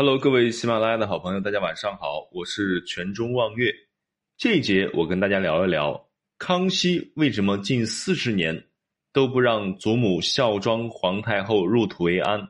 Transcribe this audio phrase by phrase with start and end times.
[0.00, 3.74] Hello，各位喜马拉雅的好朋友，大家晚上好，我是泉中望月。
[4.36, 8.68] 这一节我跟大家聊一聊，康熙为什么近四十年
[9.12, 12.48] 都不让祖母孝庄皇太后入土为安。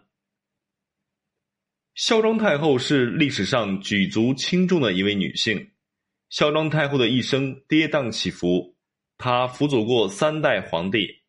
[1.95, 5.71] 孝庄太后是历史上举足轻重的一位女性。
[6.29, 8.77] 孝庄太后的一生跌宕起伏，
[9.17, 11.23] 她辅佐过三代皇帝，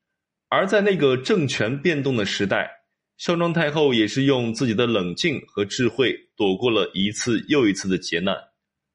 [0.49, 2.78] 而在那个政权变动的时代。
[3.19, 8.33] 孝庄太后也是用自己的冷静和智慧躲过了一次又一次的劫难，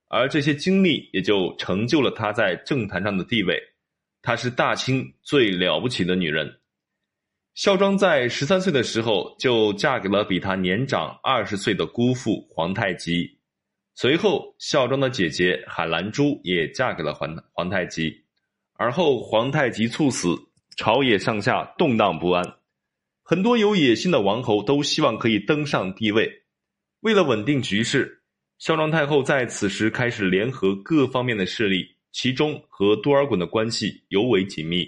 [0.08, 3.60] 而这些经历也就成就了她在政坛上的地位。
[4.22, 6.50] 她是大清最了不起的女人。
[7.54, 13.28] 孝庄在十三岁的时候就嫁给了比她年长二十岁的姑父皇太极，
[13.94, 18.10] 随后孝庄的姐姐海兰珠也嫁给了皇皇太极，
[18.78, 20.34] 而后皇太极猝死，
[20.78, 22.42] 朝野上下动荡不安。
[23.27, 26.30] 很多有野心的王侯都希望可以登上帝位。
[27.01, 28.23] 为了稳定局势，
[28.59, 34.86] 孝庄太后在此时开始联合各方面的势力，其中和多尔衮的关系尤为紧密。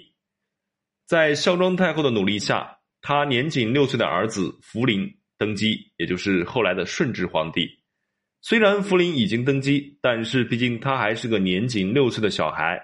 [1.07, 7.67] 在孝庄太后的努力下，她年仅六岁的儿子福临登基，也就是后来的顺治皇帝。
[8.41, 12.79] 虽然福临已经登基，但是毕竟他还是个年仅六岁的小孩，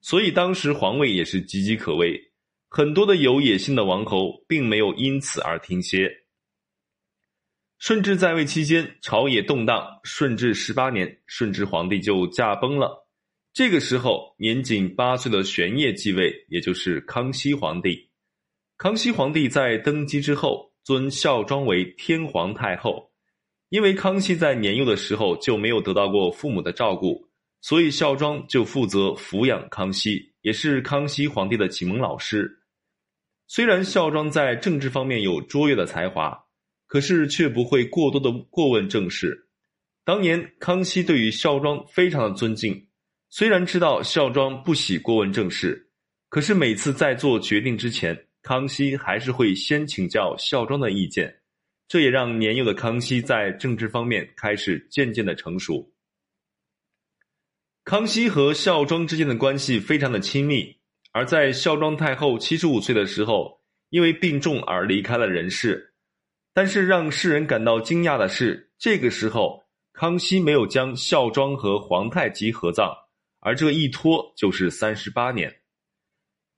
[0.00, 2.29] 所以当时皇位也是岌岌可危。
[2.72, 6.08] 很多的有野心的王侯并没有因此而停歇。
[7.80, 9.98] 顺治在位期间，朝野动荡。
[10.04, 13.08] 顺治十八年，顺治皇帝就驾崩了。
[13.52, 18.08] 这个时候，年仅八岁的玄烨继位，也就是康熙皇帝。
[18.78, 23.10] 康熙皇帝在登基之后，尊孝庄为天皇太后。
[23.70, 27.28] 因为康熙在年幼的时候就没有得到过父母的照顾，
[27.62, 32.58] 所以孝庄就负责抚养康熙，也是康熙皇帝的启蒙老师。
[33.52, 36.44] 虽然孝庄在政治方面有卓越的才华，
[36.86, 39.48] 可是却不会过多的过问政事。
[40.04, 42.86] 当年康熙对于孝庄非常的尊敬，
[43.28, 45.90] 虽然知道孝庄不喜过问政事，
[46.28, 51.40] 可是每次在做决定之前，康熙还是会先请教孝庄的意见。
[51.88, 55.92] 这也让年幼的康熙在政治方面开始渐渐的成熟。
[57.82, 60.78] 康熙和孝庄之间的关系非常的亲密。
[61.12, 65.94] 而在孝庄太后七十五岁的时候，因为病重而离开了人世。
[66.54, 69.62] 但是让世人感到惊讶的是，这个时候
[69.92, 72.92] 康熙没有将孝庄和皇太极合葬，
[73.40, 75.52] 而这一拖就是三十八年。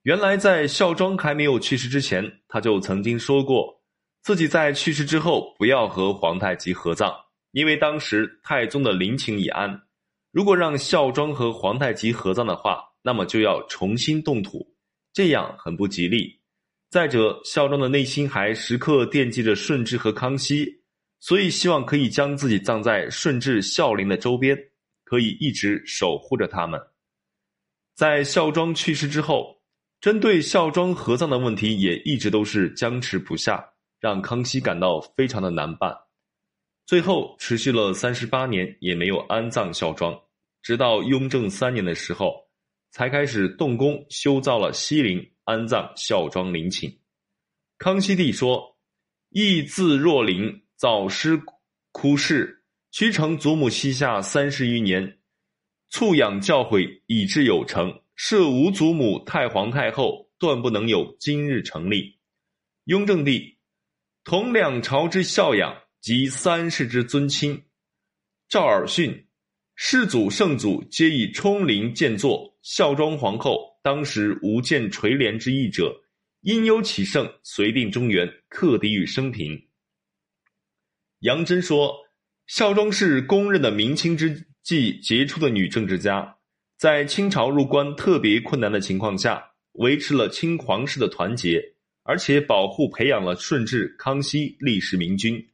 [0.02, 3.82] 原来在孝庄还没有去世之前，他就曾经说过，
[4.22, 7.14] 自己在去世之后不要和皇太极合葬，
[7.52, 9.82] 因为当时太宗的陵寝已安，
[10.30, 12.91] 如果让孝庄和皇太极合葬的话。
[13.02, 14.74] 那么就要重新动土，
[15.12, 16.40] 这样很不吉利。
[16.88, 20.82] 再者，孝庄的内心还时刻惦记着顺治和康熙，
[21.20, 24.56] 所以希望可以将自己葬在顺治孝陵的周边，
[25.04, 26.80] 可以一直守护着他们。
[27.94, 29.62] 在孝庄去世之后，
[30.00, 33.64] 针对孝庄合葬的问题也一直都是僵持不下，
[33.98, 35.96] 让康熙感到非常的难办。
[36.84, 40.14] 最后持续了三十八年，也没有安葬孝庄，
[40.62, 42.51] 直到雍正三年的时候。
[42.92, 47.00] 才开始动工修造了西陵，安葬孝庄陵寝。
[47.78, 48.76] 康熙帝说
[49.30, 51.40] ：“义字若陵，早失
[51.90, 55.18] 枯逝，屈承祖母膝下三十余年，
[55.88, 58.02] 促养教诲，以至有成。
[58.14, 62.18] 设无祖母太皇太后，断不能有今日成立。”
[62.84, 63.56] 雍正帝
[64.22, 67.64] 同两朝之孝养，及三世之尊亲。
[68.50, 69.24] 赵尔巽。
[69.84, 75.92] 世祖圣祖皆以冲灵建作，孝庄皇后当时无见垂帘之意者，
[76.42, 79.60] 因忧启圣，随定中原，克敌于生平。
[81.18, 81.92] 杨真说，
[82.46, 86.36] 孝庄是公认的明清之际杰出的女政治家，
[86.78, 91.60] 在清朝入关特别困难的情况下，维持了清皇室的团结，
[92.04, 95.44] 而且保护培养了顺治、康熙历史明君，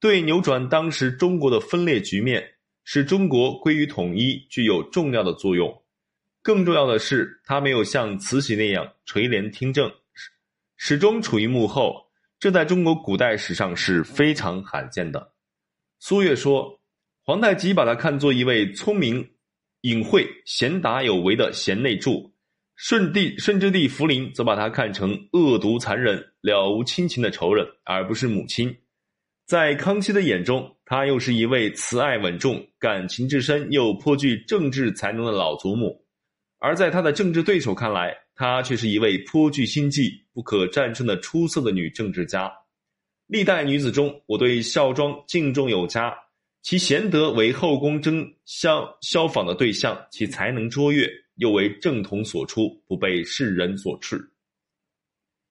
[0.00, 2.54] 对扭转当时中国的分裂局面。
[2.88, 5.82] 使中国归于统一具有重要的作用。
[6.40, 9.92] 更重要的是，他没有像慈禧那样垂帘听政，
[10.76, 12.06] 始终处于幕后。
[12.38, 15.32] 这在中国古代史上是非常罕见的。
[15.98, 16.78] 苏越说，
[17.24, 19.30] 皇太极把他看作一位聪明、
[19.80, 22.30] 隐晦、贤达有为的贤内助；
[22.76, 28.72] 顺帝、顺治帝福临则把他看成恶毒残忍、了无亲情的仇人，而不是母亲。
[29.46, 30.70] 在康熙的眼中。
[30.88, 36.00] 她又是一位慈爱稳重、感情至深又颇具政治才能的老祖母，
[36.58, 42.52] 而在她的政治对手看来，她却是一位颇具心计、不可战胜的出色的女政治家。
[43.26, 46.16] 历代女子中，我对孝庄敬重有加，
[46.62, 54.20] 其贤德为后宫争相效仿的对象，其才能卓越，又为正统所出，不被世人所斥。